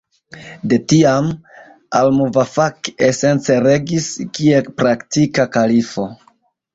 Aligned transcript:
De 0.69 0.77
tiam, 0.93 1.27
al-Muvafak 1.99 2.89
esence 3.09 3.57
regis 3.65 4.07
kiel 4.39 4.73
praktika 4.81 5.47
kalifo. 5.59 6.07